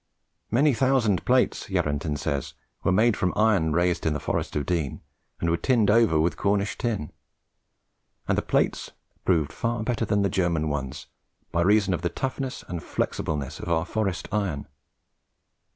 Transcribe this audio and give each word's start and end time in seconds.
"Many 0.49 0.73
thousand 0.73 1.23
plates," 1.25 1.67
Yarranton 1.69 2.17
says, 2.17 2.55
"were 2.83 2.91
made 2.91 3.15
from 3.15 3.33
iron 3.35 3.71
raised 3.71 4.03
in 4.03 4.13
the 4.13 4.19
Forest 4.19 4.55
of 4.55 4.65
Dean, 4.65 5.01
and 5.39 5.47
were 5.47 5.57
tinned 5.57 5.91
over 5.91 6.19
with 6.19 6.37
Cornish 6.37 6.75
tin; 6.75 7.11
and 8.27 8.35
the 8.35 8.41
plates 8.41 8.89
proved 9.25 9.53
far 9.53 9.83
better 9.83 10.03
than 10.05 10.23
the 10.23 10.27
German 10.27 10.69
ones, 10.69 11.05
by 11.51 11.61
reason 11.61 11.93
of 11.93 12.01
the 12.01 12.09
toughness 12.09 12.63
and 12.67 12.81
flexibleness 12.81 13.59
of 13.59 13.69
our 13.69 13.85
forest 13.85 14.27
iron. 14.31 14.67